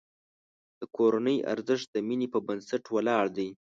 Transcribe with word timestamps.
د 0.79 0.81
کورنۍ 0.95 1.37
ارزښت 1.53 1.87
د 1.91 1.97
مینې 2.07 2.27
په 2.33 2.39
بنسټ 2.47 2.83
ولاړ 2.95 3.25
دی. 3.37 3.49